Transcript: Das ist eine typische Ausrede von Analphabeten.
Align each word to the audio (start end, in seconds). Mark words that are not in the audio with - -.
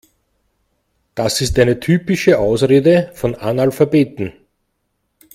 Das 1.13 1.41
ist 1.41 1.59
eine 1.59 1.79
typische 1.79 2.39
Ausrede 2.39 3.11
von 3.13 3.35
Analphabeten. 3.35 4.33